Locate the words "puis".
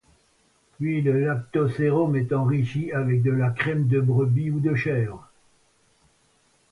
0.79-1.01